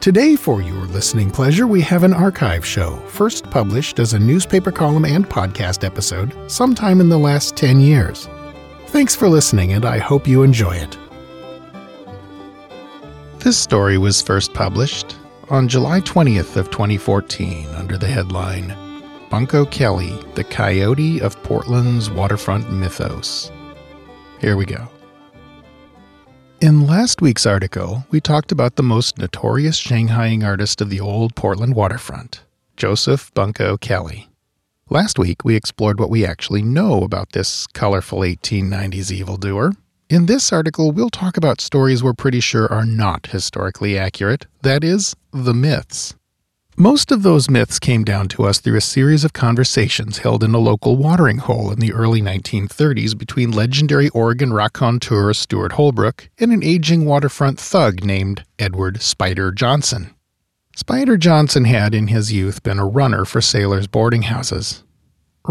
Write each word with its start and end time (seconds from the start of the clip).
Today, 0.00 0.36
for 0.36 0.62
your 0.62 0.86
listening 0.86 1.28
pleasure, 1.28 1.66
we 1.66 1.80
have 1.80 2.04
an 2.04 2.14
archive 2.14 2.64
show, 2.64 2.96
first 3.08 3.50
published 3.50 3.98
as 3.98 4.12
a 4.12 4.18
newspaper 4.18 4.70
column 4.70 5.04
and 5.04 5.28
podcast 5.28 5.82
episode 5.82 6.32
sometime 6.48 7.00
in 7.00 7.08
the 7.08 7.18
last 7.18 7.56
10 7.56 7.80
years. 7.80 8.28
Thanks 8.86 9.16
for 9.16 9.28
listening, 9.28 9.72
and 9.72 9.84
I 9.84 9.98
hope 9.98 10.28
you 10.28 10.44
enjoy 10.44 10.76
it. 10.76 10.96
This 13.40 13.58
story 13.58 13.98
was 13.98 14.22
first 14.22 14.54
published 14.54 15.16
on 15.50 15.66
July 15.66 16.00
20th 16.02 16.54
of 16.54 16.70
2014 16.70 17.66
under 17.70 17.98
the 17.98 18.06
headline 18.06 18.76
Bunco 19.30 19.64
Kelley, 19.66 20.16
the 20.36 20.44
coyote 20.44 21.20
of 21.20 21.42
Portland's 21.42 22.08
waterfront 22.08 22.70
mythos. 22.72 23.50
Here 24.40 24.56
we 24.56 24.64
go. 24.64 24.88
In 26.60 26.88
last 26.88 27.22
week's 27.22 27.46
article, 27.46 28.04
we 28.10 28.20
talked 28.20 28.50
about 28.50 28.74
the 28.74 28.82
most 28.82 29.16
notorious 29.16 29.80
Shanghaiing 29.80 30.44
artist 30.44 30.80
of 30.80 30.90
the 30.90 30.98
old 30.98 31.36
Portland 31.36 31.76
waterfront, 31.76 32.42
Joseph 32.76 33.32
Bunco 33.32 33.76
Kelley. 33.76 34.28
Last 34.90 35.20
week, 35.20 35.44
we 35.44 35.54
explored 35.54 36.00
what 36.00 36.10
we 36.10 36.26
actually 36.26 36.62
know 36.62 37.04
about 37.04 37.30
this 37.30 37.68
colorful 37.68 38.20
1890s 38.20 39.12
evildoer. 39.12 39.74
In 40.10 40.26
this 40.26 40.52
article, 40.52 40.90
we'll 40.90 41.10
talk 41.10 41.36
about 41.36 41.60
stories 41.60 42.02
we're 42.02 42.12
pretty 42.12 42.40
sure 42.40 42.66
are 42.72 42.84
not 42.84 43.26
historically 43.26 43.96
accurate 43.96 44.46
that 44.62 44.82
is, 44.82 45.14
the 45.32 45.54
myths. 45.54 46.16
Most 46.80 47.10
of 47.10 47.24
those 47.24 47.50
myths 47.50 47.80
came 47.80 48.04
down 48.04 48.28
to 48.28 48.44
us 48.44 48.60
through 48.60 48.76
a 48.76 48.80
series 48.80 49.24
of 49.24 49.32
conversations 49.32 50.18
held 50.18 50.44
in 50.44 50.54
a 50.54 50.60
local 50.60 50.96
watering 50.96 51.38
hole 51.38 51.72
in 51.72 51.80
the 51.80 51.92
early 51.92 52.22
1930s 52.22 53.18
between 53.18 53.50
legendary 53.50 54.10
Oregon 54.10 54.52
raconteur 54.52 55.34
Stewart 55.34 55.72
Holbrook 55.72 56.30
and 56.38 56.52
an 56.52 56.62
aging 56.62 57.04
waterfront 57.04 57.58
thug 57.58 58.04
named 58.04 58.44
Edward 58.60 59.02
Spider 59.02 59.50
Johnson. 59.50 60.14
Spider 60.76 61.16
Johnson 61.16 61.64
had 61.64 61.96
in 61.96 62.06
his 62.06 62.32
youth 62.32 62.62
been 62.62 62.78
a 62.78 62.86
runner 62.86 63.24
for 63.24 63.40
sailors' 63.40 63.88
boarding 63.88 64.22
houses. 64.22 64.84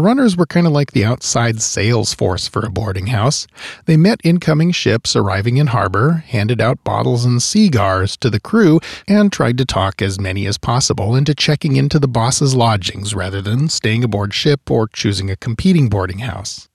Runners 0.00 0.36
were 0.36 0.46
kind 0.46 0.64
of 0.64 0.72
like 0.72 0.92
the 0.92 1.04
outside 1.04 1.60
sales 1.60 2.14
force 2.14 2.46
for 2.46 2.64
a 2.64 2.70
boarding 2.70 3.08
house. 3.08 3.48
They 3.86 3.96
met 3.96 4.20
incoming 4.22 4.70
ships 4.70 5.16
arriving 5.16 5.56
in 5.56 5.66
harbor, 5.66 6.22
handed 6.28 6.60
out 6.60 6.84
bottles 6.84 7.24
and 7.24 7.42
cigars 7.42 8.16
to 8.18 8.30
the 8.30 8.38
crew, 8.38 8.78
and 9.08 9.32
tried 9.32 9.58
to 9.58 9.64
talk 9.64 10.00
as 10.00 10.20
many 10.20 10.46
as 10.46 10.56
possible 10.56 11.16
into 11.16 11.34
checking 11.34 11.74
into 11.74 11.98
the 11.98 12.06
boss's 12.06 12.54
lodgings 12.54 13.12
rather 13.12 13.42
than 13.42 13.68
staying 13.68 14.04
aboard 14.04 14.32
ship 14.32 14.70
or 14.70 14.86
choosing 14.86 15.32
a 15.32 15.36
competing 15.36 15.88
boarding 15.88 16.20
house. 16.20 16.68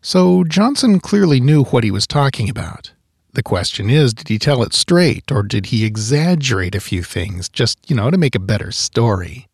So 0.00 0.44
Johnson 0.44 1.00
clearly 1.00 1.40
knew 1.40 1.64
what 1.64 1.82
he 1.82 1.90
was 1.90 2.06
talking 2.06 2.48
about. 2.48 2.92
The 3.32 3.42
question 3.42 3.90
is, 3.90 4.14
did 4.14 4.28
he 4.28 4.38
tell 4.38 4.62
it 4.62 4.72
straight, 4.72 5.32
or 5.32 5.42
did 5.42 5.66
he 5.66 5.84
exaggerate 5.84 6.76
a 6.76 6.80
few 6.80 7.02
things 7.02 7.48
just, 7.48 7.90
you 7.90 7.96
know, 7.96 8.12
to 8.12 8.16
make 8.16 8.36
a 8.36 8.40
better 8.40 8.70
story? 8.70 9.47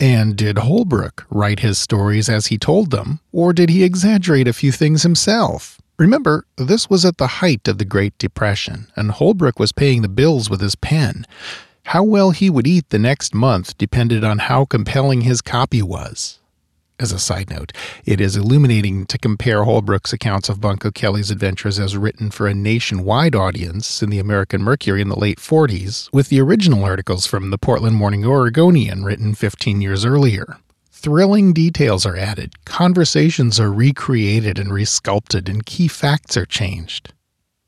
And 0.00 0.36
did 0.36 0.58
Holbrook 0.58 1.24
write 1.30 1.60
his 1.60 1.78
stories 1.78 2.28
as 2.28 2.46
he 2.46 2.58
told 2.58 2.90
them, 2.90 3.20
or 3.32 3.52
did 3.52 3.70
he 3.70 3.84
exaggerate 3.84 4.48
a 4.48 4.52
few 4.52 4.72
things 4.72 5.02
himself? 5.02 5.80
Remember, 5.96 6.44
this 6.56 6.90
was 6.90 7.04
at 7.04 7.18
the 7.18 7.38
height 7.38 7.68
of 7.68 7.78
the 7.78 7.84
Great 7.84 8.18
Depression, 8.18 8.88
and 8.96 9.12
Holbrook 9.12 9.60
was 9.60 9.70
paying 9.70 10.02
the 10.02 10.08
bills 10.08 10.50
with 10.50 10.60
his 10.60 10.74
pen. 10.74 11.24
How 11.84 12.02
well 12.02 12.32
he 12.32 12.50
would 12.50 12.66
eat 12.66 12.88
the 12.90 12.98
next 12.98 13.34
month 13.34 13.78
depended 13.78 14.24
on 14.24 14.38
how 14.38 14.64
compelling 14.64 15.20
his 15.20 15.40
copy 15.40 15.82
was. 15.82 16.40
As 17.00 17.10
a 17.10 17.18
side 17.18 17.50
note, 17.50 17.72
it 18.04 18.20
is 18.20 18.36
illuminating 18.36 19.06
to 19.06 19.18
compare 19.18 19.64
Holbrook's 19.64 20.12
accounts 20.12 20.48
of 20.48 20.60
Bunco 20.60 20.92
Kelley's 20.92 21.32
adventures 21.32 21.80
as 21.80 21.96
written 21.96 22.30
for 22.30 22.46
a 22.46 22.54
nationwide 22.54 23.34
audience 23.34 24.00
in 24.00 24.10
the 24.10 24.20
American 24.20 24.62
Mercury 24.62 25.00
in 25.02 25.08
the 25.08 25.18
late 25.18 25.38
40s 25.38 26.08
with 26.12 26.28
the 26.28 26.40
original 26.40 26.84
articles 26.84 27.26
from 27.26 27.50
the 27.50 27.58
Portland 27.58 27.96
Morning 27.96 28.24
Oregonian 28.24 29.02
written 29.02 29.34
15 29.34 29.80
years 29.80 30.04
earlier. 30.04 30.58
Thrilling 30.92 31.52
details 31.52 32.06
are 32.06 32.16
added, 32.16 32.64
conversations 32.64 33.58
are 33.58 33.72
recreated 33.72 34.56
and 34.56 34.70
resculpted, 34.70 35.48
and 35.48 35.66
key 35.66 35.88
facts 35.88 36.36
are 36.36 36.46
changed. 36.46 37.12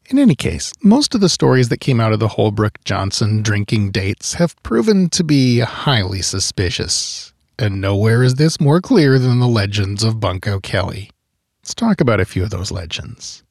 In 0.08 0.20
any 0.20 0.37
case, 0.37 0.72
most 0.84 1.16
of 1.16 1.20
the 1.20 1.28
stories 1.28 1.69
that 1.70 1.81
came 1.81 1.98
out 1.98 2.12
of 2.12 2.20
the 2.20 2.28
Holbrook 2.28 2.82
Johnson 2.84 3.43
drinking 3.43 3.91
dates 3.91 4.34
have 4.34 4.54
proven 4.62 5.10
to 5.10 5.25
be 5.25 5.58
highly 5.58 6.22
suspicious 6.22 7.32
and 7.59 7.81
nowhere 7.81 8.22
is 8.22 8.34
this 8.34 8.61
more 8.61 8.81
clear 8.81 9.19
than 9.19 9.41
the 9.41 9.49
legends 9.49 10.03
of 10.03 10.21
Bunco 10.21 10.61
Kelley. 10.61 11.11
Let's 11.62 11.75
talk 11.75 12.00
about 12.00 12.21
a 12.21 12.25
few 12.25 12.43
of 12.43 12.50
those 12.50 12.71
legends. 12.71 13.43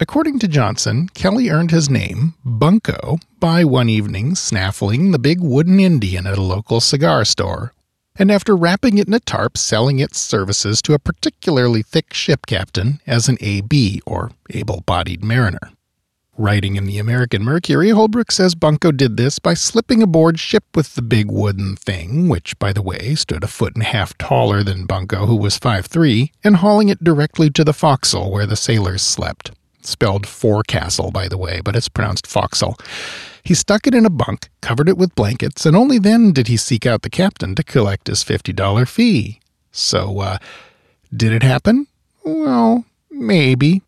According 0.00 0.40
to 0.40 0.48
Johnson, 0.48 1.08
Kelly 1.14 1.48
earned 1.48 1.70
his 1.70 1.88
name, 1.88 2.34
Bunco, 2.44 3.18
by 3.38 3.64
one 3.64 3.88
evening 3.88 4.34
snaffling 4.34 5.12
the 5.12 5.18
big 5.18 5.40
wooden 5.40 5.78
Indian 5.78 6.26
at 6.26 6.38
a 6.38 6.42
local 6.42 6.80
cigar 6.80 7.24
store, 7.24 7.72
and 8.16 8.30
after 8.30 8.56
wrapping 8.56 8.98
it 8.98 9.06
in 9.06 9.14
a 9.14 9.20
tarp, 9.20 9.56
selling 9.56 10.00
its 10.00 10.18
services 10.18 10.82
to 10.82 10.94
a 10.94 10.98
particularly 10.98 11.82
thick 11.82 12.12
ship 12.12 12.46
captain 12.46 13.00
as 13.06 13.28
an 13.28 13.38
AB, 13.40 14.00
or 14.06 14.32
able 14.50 14.80
bodied 14.86 15.22
mariner. 15.22 15.70
Writing 16.38 16.76
in 16.76 16.86
the 16.86 16.98
American 16.98 17.42
Mercury, 17.42 17.90
Holbrook 17.90 18.32
says 18.32 18.54
Bunco 18.54 18.90
did 18.90 19.18
this 19.18 19.38
by 19.38 19.52
slipping 19.52 20.02
aboard 20.02 20.40
ship 20.40 20.64
with 20.74 20.94
the 20.94 21.02
big 21.02 21.30
wooden 21.30 21.76
thing, 21.76 22.26
which, 22.26 22.58
by 22.58 22.72
the 22.72 22.80
way, 22.80 23.14
stood 23.14 23.44
a 23.44 23.46
foot 23.46 23.74
and 23.74 23.82
a 23.82 23.86
half 23.86 24.16
taller 24.16 24.62
than 24.62 24.86
Bunco, 24.86 25.26
who 25.26 25.36
was 25.36 25.58
five 25.58 25.84
three, 25.84 26.32
and 26.42 26.56
hauling 26.56 26.88
it 26.88 27.04
directly 27.04 27.50
to 27.50 27.64
the 27.64 27.74
forecastle 27.74 28.32
where 28.32 28.46
the 28.46 28.56
sailors 28.56 29.02
slept. 29.02 29.50
Spelled 29.82 30.26
forecastle, 30.26 31.10
by 31.10 31.28
the 31.28 31.36
way, 31.36 31.60
but 31.62 31.76
it's 31.76 31.90
pronounced 31.90 32.26
forecastle. 32.26 32.78
He 33.42 33.52
stuck 33.52 33.86
it 33.86 33.94
in 33.94 34.06
a 34.06 34.10
bunk, 34.10 34.48
covered 34.62 34.88
it 34.88 34.96
with 34.96 35.14
blankets, 35.14 35.66
and 35.66 35.76
only 35.76 35.98
then 35.98 36.32
did 36.32 36.48
he 36.48 36.56
seek 36.56 36.86
out 36.86 37.02
the 37.02 37.10
captain 37.10 37.54
to 37.56 37.62
collect 37.62 38.06
his 38.06 38.24
$50 38.24 38.88
fee. 38.88 39.38
So, 39.70 40.20
uh, 40.20 40.38
did 41.14 41.32
it 41.32 41.42
happen? 41.42 41.88
Well, 42.24 42.86
maybe. 43.10 43.82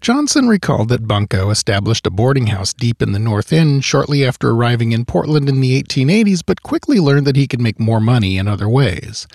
Johnson 0.00 0.48
recalled 0.48 0.88
that 0.88 1.06
Bunco 1.06 1.50
established 1.50 2.06
a 2.06 2.10
boarding 2.10 2.46
house 2.46 2.72
deep 2.72 3.02
in 3.02 3.12
the 3.12 3.18
North 3.18 3.52
End 3.52 3.84
shortly 3.84 4.24
after 4.24 4.48
arriving 4.48 4.92
in 4.92 5.04
Portland 5.04 5.46
in 5.46 5.60
the 5.60 5.82
1880s, 5.82 6.40
but 6.44 6.62
quickly 6.62 6.98
learned 6.98 7.26
that 7.26 7.36
he 7.36 7.46
could 7.46 7.60
make 7.60 7.78
more 7.78 8.00
money 8.00 8.38
in 8.38 8.48
other 8.48 8.66
ways. 8.66 9.26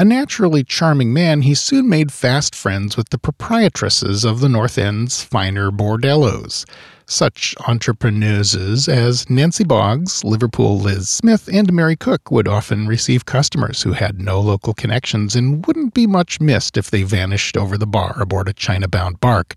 A 0.00 0.04
naturally 0.04 0.64
charming 0.64 1.12
man, 1.12 1.42
he 1.42 1.54
soon 1.54 1.88
made 1.88 2.10
fast 2.10 2.56
friends 2.56 2.96
with 2.96 3.10
the 3.10 3.18
proprietresses 3.18 4.24
of 4.24 4.40
the 4.40 4.48
North 4.48 4.78
End's 4.78 5.22
finer 5.22 5.70
bordellos, 5.70 6.64
such 7.06 7.54
entrepreneuses 7.60 8.88
as 8.88 9.30
Nancy 9.30 9.62
Boggs, 9.62 10.24
Liverpool 10.24 10.80
Liz 10.80 11.08
Smith, 11.08 11.48
and 11.52 11.72
Mary 11.72 11.94
Cook 11.94 12.32
would 12.32 12.48
often 12.48 12.88
receive 12.88 13.26
customers 13.26 13.82
who 13.82 13.92
had 13.92 14.20
no 14.20 14.40
local 14.40 14.74
connections 14.74 15.36
and 15.36 15.64
wouldn't 15.66 15.94
be 15.94 16.08
much 16.08 16.40
missed 16.40 16.76
if 16.76 16.90
they 16.90 17.04
vanished 17.04 17.56
over 17.56 17.78
the 17.78 17.86
bar 17.86 18.20
aboard 18.20 18.48
a 18.48 18.52
China 18.52 18.88
bound 18.88 19.20
bark. 19.20 19.54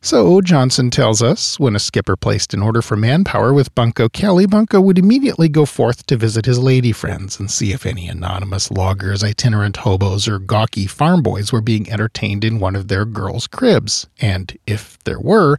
So, 0.00 0.40
Johnson 0.40 0.90
tells 0.90 1.22
us, 1.22 1.58
when 1.58 1.74
a 1.74 1.80
skipper 1.80 2.16
placed 2.16 2.54
an 2.54 2.62
order 2.62 2.82
for 2.82 2.96
manpower 2.96 3.52
with 3.52 3.74
Bunco 3.74 4.08
Kelley, 4.08 4.46
Bunco 4.46 4.80
would 4.80 4.96
immediately 4.96 5.48
go 5.48 5.66
forth 5.66 6.06
to 6.06 6.16
visit 6.16 6.46
his 6.46 6.60
lady 6.60 6.92
friends 6.92 7.40
and 7.40 7.50
see 7.50 7.72
if 7.72 7.84
any 7.84 8.06
anonymous 8.06 8.70
loggers, 8.70 9.24
itinerant 9.24 9.78
hobos, 9.78 10.28
or 10.28 10.38
gawky 10.38 10.86
farm 10.86 11.20
boys 11.20 11.52
were 11.52 11.60
being 11.60 11.90
entertained 11.90 12.44
in 12.44 12.60
one 12.60 12.76
of 12.76 12.86
their 12.86 13.04
girls' 13.04 13.48
cribs. 13.48 14.06
And 14.20 14.56
if 14.68 15.02
there 15.02 15.18
were, 15.18 15.58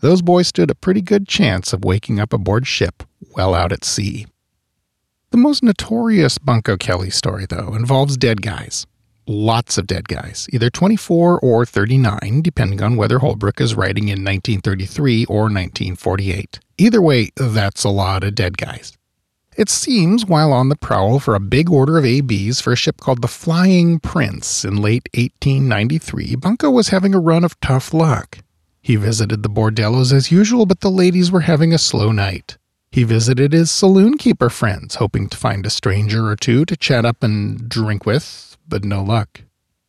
those 0.00 0.20
boys 0.20 0.48
stood 0.48 0.70
a 0.70 0.74
pretty 0.74 1.00
good 1.00 1.28
chance 1.28 1.72
of 1.72 1.84
waking 1.84 2.18
up 2.18 2.32
aboard 2.32 2.66
ship 2.66 3.04
well 3.36 3.54
out 3.54 3.70
at 3.70 3.84
sea. 3.84 4.26
The 5.30 5.38
most 5.38 5.62
notorious 5.62 6.38
Bunco 6.38 6.76
Kelley 6.76 7.10
story, 7.10 7.46
though, 7.48 7.74
involves 7.76 8.16
dead 8.16 8.42
guys 8.42 8.88
lots 9.26 9.78
of 9.78 9.86
dead 9.86 10.08
guys, 10.08 10.48
either 10.52 10.70
24 10.70 11.40
or 11.40 11.66
39, 11.66 12.42
depending 12.42 12.82
on 12.82 12.96
whether 12.96 13.18
Holbrook 13.18 13.60
is 13.60 13.74
writing 13.74 14.04
in 14.04 14.24
1933 14.24 15.26
or 15.26 15.42
1948. 15.42 16.60
Either 16.78 17.02
way, 17.02 17.30
that's 17.36 17.84
a 17.84 17.90
lot 17.90 18.24
of 18.24 18.34
dead 18.34 18.56
guys. 18.58 18.92
It 19.56 19.68
seems, 19.68 20.24
while 20.24 20.52
on 20.52 20.68
the 20.68 20.76
prowl 20.76 21.18
for 21.18 21.34
a 21.34 21.40
big 21.40 21.70
order 21.70 21.98
of 21.98 22.04
ABs 22.04 22.60
for 22.60 22.72
a 22.72 22.76
ship 22.76 22.98
called 23.00 23.20
the 23.20 23.28
Flying 23.28 23.98
Prince 23.98 24.64
in 24.64 24.76
late 24.76 25.08
1893, 25.14 26.36
Bunco 26.36 26.70
was 26.70 26.88
having 26.88 27.14
a 27.14 27.20
run 27.20 27.44
of 27.44 27.58
tough 27.60 27.92
luck. 27.92 28.38
He 28.80 28.96
visited 28.96 29.42
the 29.42 29.50
bordellos 29.50 30.12
as 30.12 30.32
usual, 30.32 30.66
but 30.66 30.80
the 30.80 30.90
ladies 30.90 31.30
were 31.30 31.40
having 31.40 31.74
a 31.74 31.78
slow 31.78 32.12
night. 32.12 32.56
He 32.92 33.04
visited 33.04 33.52
his 33.52 33.70
saloon 33.70 34.16
keeper 34.18 34.50
friends, 34.50 34.96
hoping 34.96 35.28
to 35.28 35.36
find 35.36 35.66
a 35.66 35.70
stranger 35.70 36.26
or 36.26 36.36
two 36.36 36.64
to 36.64 36.76
chat 36.76 37.04
up 37.04 37.22
and 37.22 37.68
drink 37.68 38.06
with, 38.06 38.49
but 38.70 38.84
no 38.84 39.02
luck. 39.02 39.42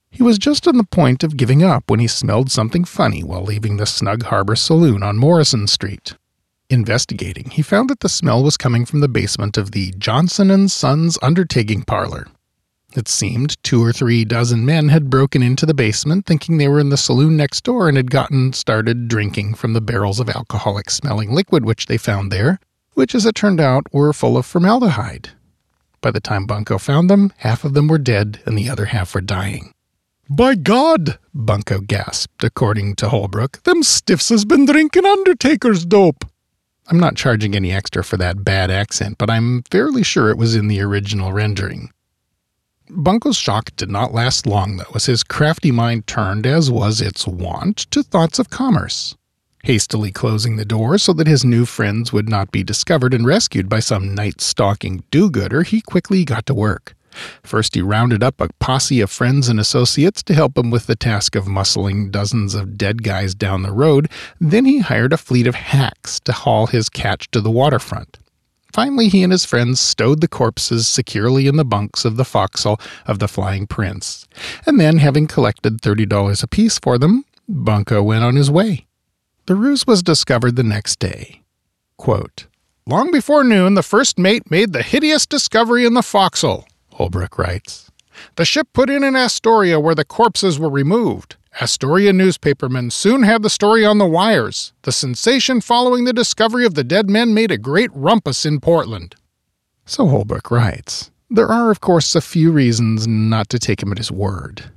He 0.10 0.24
was 0.24 0.38
just 0.38 0.68
on 0.68 0.75
the 0.75 0.83
point 0.83 1.24
of 1.24 1.38
giving 1.38 1.63
up 1.63 1.89
when 1.89 2.01
he 2.01 2.07
smelled 2.07 2.51
something 2.51 2.83
funny 2.83 3.24
while 3.24 3.44
leaving 3.44 3.78
the 3.78 3.86
Snug 3.86 4.24
Harbor 4.24 4.57
Saloon 4.57 5.04
on 5.04 5.18
Morrison 5.18 5.68
Street. 5.68 6.16
Investigating, 6.69 7.50
he 7.50 7.62
found 7.62 7.89
that 7.89 8.01
the 8.01 8.10
smell 8.10 8.44
was 8.44 8.57
coming 8.57 8.86
from 8.86 9.00
the 9.00 9.07
basement 9.07 9.57
of 9.57 9.72
the 9.72 9.94
Johnson 9.98 10.51
and 10.51 10.69
Sons 10.69 11.18
Undertaking 11.22 11.83
Parlor. 11.83 12.28
It 12.94 13.07
seemed 13.07 13.56
two 13.63 13.81
or 13.81 13.94
three 13.94 14.25
dozen 14.25 14.66
men 14.66 14.89
had 14.89 15.10
broken 15.10 15.42
into 15.42 15.66
the 15.66 15.74
basement 15.74 16.25
thinking 16.25 16.57
they 16.57 16.68
were 16.68 16.80
in 16.80 16.89
the 16.89 16.98
saloon 16.98 17.38
next 17.38 17.63
door 17.63 17.88
and 17.88 17.95
had 17.95 18.12
gotten 18.12 18.51
started 18.51 19.07
drinking 19.07 19.54
from 19.54 19.72
the 19.72 19.80
barrels 19.80 20.19
of 20.19 20.30
alcoholic 20.30 20.89
smelling 20.89 21.31
liquid 21.31 21.63
which 21.63 21.86
they 21.86 21.98
found 21.98 22.31
there, 22.31 22.60
which 22.94 23.16
as 23.16 23.25
it 23.25 23.36
turned 23.36 23.62
out 23.62 23.86
were 23.94 24.12
full 24.12 24.36
of 24.38 24.45
formaldehyde. 24.45 25.30
By 26.01 26.12
the 26.12 26.19
time 26.19 26.45
Bunco 26.48 26.80
found 26.80 27.09
them, 27.09 27.31
half 27.38 27.63
of 27.63 27.74
them 27.74 27.88
were 27.88 28.00
dead 28.00 28.42
and 28.45 28.57
the 28.57 28.69
other 28.69 28.86
half 28.86 29.13
were 29.13 29.21
dying. 29.21 29.71
By 30.30 30.56
God, 30.56 31.19
Bunco 31.33 31.80
gasped, 31.81 32.44
according 32.44 32.95
to 32.95 33.09
Holbrook, 33.09 33.62
them 33.63 33.83
stiffs 33.83 34.30
has 34.30 34.45
been 34.45 34.65
drinking 34.65 35.06
Undertaker's 35.06 35.86
dope. 35.86 36.25
I'm 36.88 37.00
not 37.00 37.15
charging 37.15 37.56
any 37.56 37.71
extra 37.71 38.03
for 38.03 38.18
that 38.18 38.44
bad 38.44 38.71
accent, 38.71 39.18
but 39.18 39.30
I'm 39.30 39.63
fairly 39.69 40.03
sure 40.03 40.30
it 40.30 40.38
was 40.38 40.56
in 40.56 40.68
the 40.68 40.81
original 40.81 41.31
rendering. 41.31 41.92
Bunco's 42.89 43.38
shock 43.38 43.75
did 43.75 43.89
not 43.89 44.13
last 44.13 44.45
long, 44.45 44.77
though, 44.77 44.92
as 44.95 45.06
his 45.06 45.24
crafty 45.24 45.71
mind 45.71 46.07
turned, 46.07 46.45
as 46.45 46.71
was 46.71 47.00
its 47.00 47.27
wont, 47.27 47.77
to 47.92 48.01
thoughts 48.03 48.39
of 48.39 48.50
commerce. 48.50 49.15
Hastily 49.63 50.12
closing 50.12 50.56
the 50.56 50.66
door 50.66 50.98
so 50.98 51.13
that 51.13 51.28
his 51.28 51.46
new 51.46 51.66
friends 51.66 52.12
would 52.12 52.28
not 52.28 52.52
be 52.52 52.63
discovered 52.63 53.13
and 53.13 53.25
rescued 53.25 53.69
by 53.69 53.80
some 53.80 54.16
night 54.16 54.42
stalking 54.42 55.04
do 55.12 55.30
gooder, 55.30 55.63
he 55.63 55.81
quickly 55.81 56.25
got 56.25 56.46
to 56.48 56.54
work. 56.54 56.96
First, 57.44 57.75
he 57.75 57.81
rounded 57.81 58.24
up 58.24 58.40
a 58.40 58.50
posse 58.60 59.02
of 59.02 59.12
friends 59.12 59.50
and 59.50 59.60
associates 59.60 60.24
to 60.24 60.34
help 60.34 60.58
him 60.58 60.72
with 60.72 60.88
the 60.88 60.96
task 60.96 61.36
of 61.36 61.46
muscling 61.46 62.10
dozens 62.10 62.56
of 62.56 62.78
dead 62.78 63.04
guys 63.04 63.36
down 63.36 63.63
the 63.63 63.74
road. 63.74 64.10
Then 64.40 64.66
he 64.66 64.80
hired 64.80 65.13
a 65.13 65.18
fleet 65.18 65.46
of 65.46 65.56
hacks 65.56 66.19
to 66.22 66.31
haul 66.31 66.68
his 66.68 66.90
catch 66.90 67.30
to 67.31 67.42
the 67.42 67.52
waterfront. 67.52 68.18
Finally, 68.74 69.10
he 69.10 69.22
and 69.22 69.34
his 69.34 69.44
friends 69.44 69.81
stowed 69.81 70.22
the 70.22 70.28
corpses 70.28 70.88
securely 70.88 71.48
in 71.48 71.58
the 71.58 71.66
bunks 71.66 72.06
of 72.06 72.16
the 72.16 72.24
forecastle 72.24 72.80
of 73.06 73.19
the 73.19 73.28
Flying 73.28 73.68
Prince, 73.68 74.28
and 74.66 74.80
then, 74.80 74.98
having 74.98 75.28
collected 75.28 75.81
$30 75.81 76.42
apiece 76.42 76.80
for 76.80 76.98
them, 76.98 77.25
Bunco 77.50 78.02
went 78.02 78.24
on 78.24 78.38
his 78.38 78.50
way. 78.50 78.88
The 79.51 79.57
ruse 79.57 79.86
was 79.86 80.01
discovered 80.01 80.56
the 80.56 80.63
next 80.63 80.98
day. 81.00 81.42
Quote, 81.98 82.48
Long 82.88 83.12
before 83.12 83.44
noon, 83.44 83.74
the 83.74 83.83
first 83.83 84.18
mate 84.18 84.50
made 84.50 84.71
the 84.71 84.81
hideous 84.81 85.25
discovery 85.25 85.86
in 85.86 85.94
the 85.94 86.01
forecastle, 86.01 86.65
Holbrook 86.94 87.38
writes. 87.38 87.92
The 88.38 88.45
ship 88.45 88.69
put 88.71 88.89
in 88.89 89.03
in 89.03 89.18
Astoria 89.18 89.77
where 89.77 89.94
the 89.94 90.06
corpses 90.06 90.57
were 90.57 90.69
removed. 90.69 91.36
Astoria 91.59 92.13
newspapermen 92.13 92.92
soon 92.92 93.24
had 93.24 93.44
the 93.44 93.50
story 93.50 93.83
on 93.83 93.98
the 93.98 94.06
wires. 94.06 94.71
The 94.83 94.94
sensation 94.94 95.59
following 95.59 96.06
the 96.06 96.13
discovery 96.13 96.65
of 96.65 96.75
the 96.75 96.86
dead 96.86 97.09
men 97.09 97.33
made 97.33 97.51
a 97.51 97.57
great 97.57 97.92
rumpus 97.94 98.45
in 98.45 98.62
Portland. 98.62 99.15
So 99.86 100.07
Holbrook 100.07 100.50
writes. 100.50 101.12
There 101.30 101.51
are, 101.51 101.71
of 101.71 101.81
course, 101.81 102.15
a 102.15 102.21
few 102.21 102.53
reasons 102.53 103.06
not 103.06 103.50
to 103.50 103.59
take 103.59 103.83
him 103.83 103.92
at 103.92 103.98
his 103.98 104.13
word. 104.13 104.71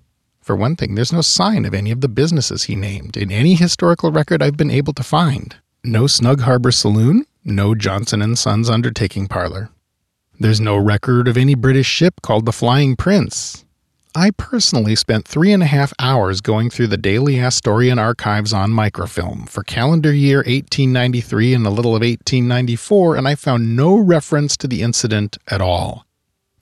For 0.44 0.54
one 0.54 0.76
thing, 0.76 0.94
there's 0.94 1.12
no 1.12 1.22
sign 1.22 1.64
of 1.64 1.74
any 1.74 1.90
of 1.90 2.00
the 2.00 2.08
businesses 2.08 2.64
he 2.64 2.76
named 2.76 3.16
in 3.16 3.32
any 3.32 3.54
historical 3.54 4.12
record 4.12 4.42
I've 4.42 4.56
been 4.56 4.70
able 4.70 4.92
to 4.92 5.02
find. 5.02 5.56
No 5.82 6.06
Snug 6.06 6.42
Harbor 6.42 6.70
Saloon, 6.70 7.26
no 7.44 7.74
Johnson 7.74 8.22
and 8.22 8.38
Sons 8.38 8.70
Undertaking 8.70 9.26
Parlor. 9.26 9.70
There's 10.38 10.60
no 10.60 10.76
record 10.76 11.26
of 11.26 11.36
any 11.36 11.56
British 11.56 11.88
ship 11.88 12.20
called 12.22 12.46
the 12.46 12.52
Flying 12.52 12.94
Prince, 12.94 13.64
I 14.16 14.30
personally 14.30 14.94
spent 14.94 15.26
three 15.26 15.52
and 15.52 15.60
a 15.60 15.66
half 15.66 15.92
hours 15.98 16.40
going 16.40 16.70
through 16.70 16.86
the 16.86 16.96
Daily 16.96 17.34
Astorian 17.34 17.98
archives 17.98 18.52
on 18.52 18.70
microfilm 18.70 19.46
for 19.46 19.64
calendar 19.64 20.12
year 20.12 20.38
1893 20.38 21.52
and 21.52 21.66
a 21.66 21.70
little 21.70 21.96
of 21.96 22.02
1894, 22.02 23.16
and 23.16 23.26
I 23.26 23.34
found 23.34 23.74
no 23.74 23.96
reference 23.96 24.56
to 24.58 24.68
the 24.68 24.82
incident 24.82 25.36
at 25.48 25.60
all. 25.60 26.06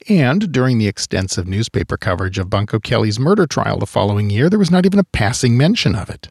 And 0.08 0.50
during 0.50 0.78
the 0.78 0.88
extensive 0.88 1.46
newspaper 1.46 1.96
coverage 1.96 2.38
of 2.38 2.50
Bunco 2.50 2.78
Kelley's 2.78 3.18
murder 3.18 3.46
trial 3.46 3.78
the 3.78 3.86
following 3.86 4.30
year, 4.30 4.48
there 4.48 4.58
was 4.58 4.70
not 4.70 4.86
even 4.86 4.98
a 4.98 5.04
passing 5.04 5.56
mention 5.56 5.94
of 5.94 6.10
it. 6.10 6.28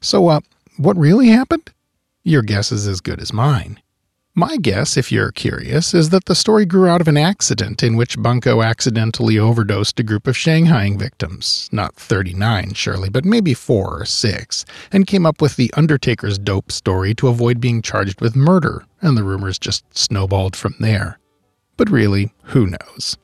So, 0.00 0.28
uh, 0.28 0.40
what 0.76 0.96
really 0.96 1.28
happened? 1.28 1.70
Your 2.22 2.42
guess 2.42 2.72
is 2.72 2.86
as 2.86 3.00
good 3.00 3.20
as 3.20 3.32
mine. 3.32 3.80
My 4.38 4.58
guess, 4.58 4.98
if 4.98 5.10
you're 5.10 5.32
curious, 5.32 5.94
is 5.94 6.10
that 6.10 6.26
the 6.26 6.34
story 6.34 6.66
grew 6.66 6.86
out 6.88 7.00
of 7.00 7.08
an 7.08 7.16
accident 7.16 7.82
in 7.82 7.96
which 7.96 8.20
Bunco 8.20 8.60
accidentally 8.60 9.38
overdosed 9.38 9.98
a 9.98 10.02
group 10.02 10.26
of 10.26 10.36
Shanghaiing 10.36 10.98
victims, 10.98 11.70
not 11.72 11.94
39 11.94 12.74
surely, 12.74 13.08
but 13.08 13.24
maybe 13.24 13.54
four 13.54 14.02
or 14.02 14.04
six, 14.04 14.66
and 14.92 15.06
came 15.06 15.24
up 15.24 15.40
with 15.40 15.56
the 15.56 15.72
Undertaker's 15.74 16.38
dope 16.38 16.70
story 16.70 17.14
to 17.14 17.28
avoid 17.28 17.62
being 17.62 17.80
charged 17.80 18.20
with 18.20 18.36
murder, 18.36 18.84
and 19.00 19.16
the 19.16 19.24
rumors 19.24 19.58
just 19.58 19.84
snowballed 19.96 20.54
from 20.54 20.74
there. 20.80 21.18
But 21.76 21.90
really, 21.90 22.32
who 22.44 22.66
knows? 22.66 23.16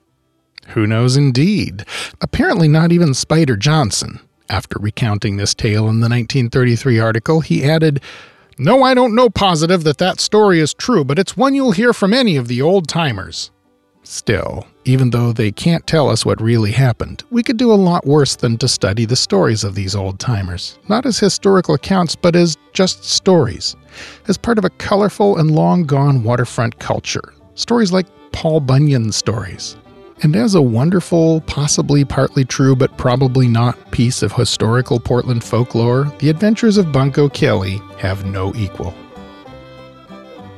Who 0.69 0.87
knows 0.87 1.16
indeed? 1.16 1.84
Apparently, 2.20 2.69
not 2.69 2.93
even 2.93 3.14
Spider 3.14 3.56
Johnson. 3.56 4.20
After 4.49 4.78
recounting 4.78 5.37
this 5.37 5.54
tale 5.54 5.88
in 5.88 6.00
the 6.00 6.08
1933 6.08 6.99
article, 6.99 7.40
he 7.40 7.64
added, 7.64 8.00
no, 8.58 8.82
I 8.82 8.94
don't 8.94 9.14
know 9.14 9.31
positive 9.31 9.84
that 9.84 9.99
that 9.99 10.20
story 10.20 10.60
is 10.60 10.75
true, 10.75 11.04
but 11.04 11.19
it's 11.19 11.37
one 11.37 11.54
you'll 11.54 11.72
hear 11.72 11.93
from 11.93 12.12
any 12.12 12.37
of 12.37 12.49
the 12.49 12.60
old 12.60 12.87
timers. 12.87 13.50
Still, 14.04 14.66
even 14.84 15.10
though 15.10 15.32
they 15.32 15.52
can't 15.52 15.87
tell 15.87 16.08
us 16.08 16.26
what 16.26 16.43
really 16.43 16.72
happened, 16.72 17.22
we 17.31 17.43
could 17.43 17.56
do 17.56 17.72
a 17.72 17.75
lot 17.75 18.04
worse 18.04 18.37
than 18.37 18.58
to 18.58 18.69
study 18.69 19.04
the 19.04 19.16
stories 19.16 19.64
of 19.64 19.75
these 19.75 19.94
old 19.94 20.19
timers, 20.19 20.78
not 20.88 21.06
as 21.06 21.19
historical 21.19 21.75
accounts, 21.75 22.16
but 22.16 22.34
as 22.34 22.56
just 22.72 23.04
stories, 23.04 23.76
as 24.28 24.37
part 24.37 24.58
of 24.58 24.64
a 24.64 24.70
colorful 24.70 25.38
and 25.38 25.52
long 25.52 25.84
gone 25.84 26.25
waterfront 26.25 26.78
culture. 26.78 27.32
Stories 27.54 27.93
like 27.93 28.06
Paul 28.32 28.61
Bunyan 28.61 29.12
stories, 29.12 29.76
and 30.23 30.37
as 30.37 30.55
a 30.55 30.62
wonderful, 30.62 31.40
possibly 31.43 32.05
partly 32.05 32.44
true 32.44 32.76
but 32.76 32.96
probably 32.96 33.49
not 33.49 33.90
piece 33.90 34.23
of 34.23 34.32
historical 34.32 35.00
Portland 35.00 35.43
folklore, 35.43 36.12
The 36.19 36.31
Adventures 36.31 36.76
of 36.76 36.93
Bunco 36.93 37.29
Kelley 37.29 37.81
have 37.99 38.25
no 38.25 38.52
equal. 38.55 38.94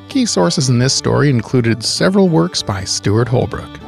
Key 0.09 0.26
sources 0.26 0.69
in 0.69 0.79
this 0.79 0.94
story 0.94 1.31
included 1.31 1.82
several 1.82 2.29
works 2.29 2.62
by 2.62 2.85
Stewart 2.85 3.26
Holbrook. 3.26 3.81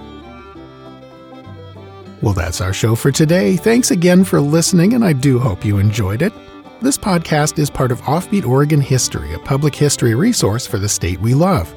Well, 2.22 2.34
that's 2.34 2.60
our 2.60 2.72
show 2.72 2.94
for 2.94 3.12
today. 3.12 3.56
Thanks 3.56 3.90
again 3.90 4.24
for 4.24 4.40
listening, 4.40 4.94
and 4.94 5.04
I 5.04 5.12
do 5.12 5.38
hope 5.38 5.64
you 5.64 5.78
enjoyed 5.78 6.22
it. 6.22 6.32
This 6.80 6.98
podcast 6.98 7.58
is 7.58 7.70
part 7.70 7.92
of 7.92 8.00
Offbeat 8.02 8.46
Oregon 8.46 8.80
History, 8.80 9.34
a 9.34 9.38
public 9.38 9.74
history 9.74 10.14
resource 10.14 10.66
for 10.66 10.78
the 10.78 10.88
state 10.88 11.20
we 11.20 11.34
love. 11.34 11.74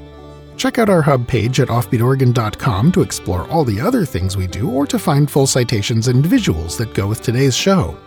Check 0.59 0.77
out 0.77 0.89
our 0.89 1.01
hub 1.01 1.25
page 1.25 1.61
at 1.61 1.69
offbeatoregon.com 1.69 2.91
to 2.91 3.01
explore 3.01 3.47
all 3.47 3.63
the 3.63 3.79
other 3.79 4.03
things 4.03 4.35
we 4.35 4.45
do 4.45 4.69
or 4.69 4.85
to 4.87 4.99
find 4.99 5.31
full 5.31 5.47
citations 5.47 6.09
and 6.09 6.21
visuals 6.23 6.77
that 6.77 6.93
go 6.93 7.07
with 7.07 7.21
today's 7.21 7.55
show. 7.55 7.97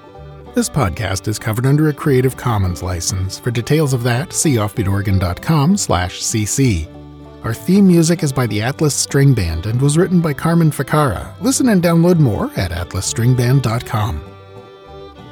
This 0.54 0.68
podcast 0.68 1.28
is 1.28 1.38
covered 1.38 1.64
under 1.64 1.88
a 1.88 1.94
Creative 1.94 2.36
Commons 2.36 2.82
license. 2.82 3.38
For 3.38 3.50
details 3.50 3.94
of 3.94 4.02
that, 4.02 4.34
see 4.34 4.56
offbeatoregon.com/cc. 4.56 6.88
Our 7.42 7.54
theme 7.54 7.88
music 7.88 8.22
is 8.22 8.34
by 8.34 8.46
the 8.46 8.60
Atlas 8.60 8.94
String 8.94 9.32
Band 9.32 9.64
and 9.64 9.80
was 9.80 9.96
written 9.96 10.20
by 10.20 10.34
Carmen 10.34 10.70
Ficara. 10.70 11.32
Listen 11.40 11.70
and 11.70 11.82
download 11.82 12.18
more 12.18 12.50
at 12.56 12.70
atlasstringband.com. 12.70 14.20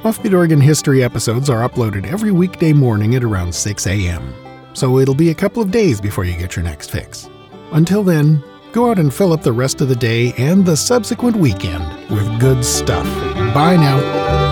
Offbeat 0.01 0.33
Oregon 0.33 0.59
History 0.59 1.03
episodes 1.03 1.51
are 1.51 1.69
uploaded 1.69 2.07
every 2.07 2.31
weekday 2.31 2.73
morning 2.73 3.13
at 3.13 3.23
around 3.23 3.53
6 3.53 3.85
a.m 3.85 4.33
so 4.73 4.99
it'll 4.99 5.15
be 5.15 5.29
a 5.29 5.35
couple 5.35 5.61
of 5.61 5.71
days 5.71 6.01
before 6.01 6.25
you 6.25 6.37
get 6.37 6.55
your 6.55 6.63
next 6.63 6.91
fix. 6.91 7.29
Until 7.71 8.03
then, 8.03 8.43
go 8.71 8.89
out 8.89 8.99
and 8.99 9.13
fill 9.13 9.33
up 9.33 9.43
the 9.43 9.51
rest 9.51 9.81
of 9.81 9.89
the 9.89 9.95
day 9.95 10.33
and 10.37 10.65
the 10.65 10.77
subsequent 10.77 11.35
weekend 11.35 11.83
with 12.09 12.39
good 12.39 12.63
stuff. 12.63 13.05
Bye 13.53 13.77
now. 13.77 14.50